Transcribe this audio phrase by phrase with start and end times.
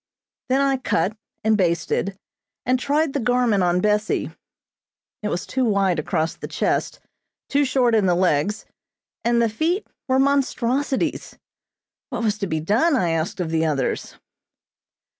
[0.49, 2.17] Then I cut, and basted,
[2.65, 4.31] and tried the garment on Bessie.
[5.21, 6.99] It was too wide across the chest,
[7.49, 8.65] too short in the legs,
[9.23, 11.37] and the feet were monstrosities.
[12.09, 14.15] What was to be done, I asked of the others?